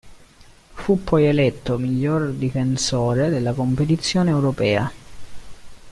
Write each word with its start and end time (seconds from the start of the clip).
Fu 0.73 1.03
poi 1.03 1.25
eletto 1.25 1.77
miglior 1.77 2.31
difensore 2.31 3.29
della 3.29 3.53
competizione 3.53 4.31
europea. 4.31 4.91